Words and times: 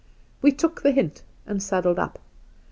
We 0.41 0.51
took 0.51 0.81
the 0.81 0.89
hint, 0.93 1.21
and 1.45 1.61
saddled 1.61 1.99
up. 1.99 2.17